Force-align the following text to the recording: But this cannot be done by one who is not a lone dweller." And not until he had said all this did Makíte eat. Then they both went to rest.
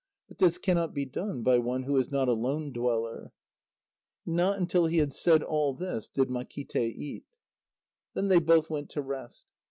But 0.27 0.39
this 0.39 0.57
cannot 0.57 0.95
be 0.95 1.05
done 1.05 1.43
by 1.43 1.59
one 1.59 1.83
who 1.83 1.95
is 1.97 2.09
not 2.09 2.27
a 2.27 2.31
lone 2.33 2.71
dweller." 2.71 3.31
And 4.25 4.35
not 4.35 4.57
until 4.57 4.87
he 4.87 4.97
had 4.97 5.13
said 5.13 5.43
all 5.43 5.75
this 5.75 6.07
did 6.07 6.27
Makíte 6.27 6.79
eat. 6.95 7.25
Then 8.15 8.27
they 8.27 8.39
both 8.39 8.67
went 8.67 8.89
to 8.89 9.01
rest. 9.03 9.45